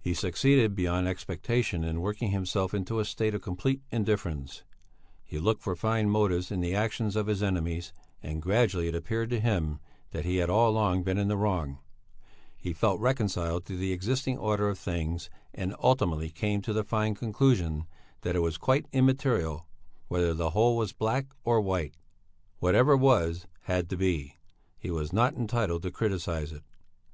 [0.00, 4.62] He succeeded beyond expectation in working himself into a state of complete indifference;
[5.22, 7.92] he looked for fine motives in the actions of his enemies,
[8.22, 9.78] and gradually it appeared to him
[10.12, 11.78] that he had all along been in the wrong;
[12.56, 17.14] he felt reconciled to the existing order of things, and ultimately came to the fine
[17.14, 17.84] conclusion
[18.22, 19.66] that it was quite immaterial
[20.08, 21.98] whether the whole was black or white.
[22.60, 24.36] Whatever was, had to be;
[24.78, 26.62] he was not entitled to criticize it.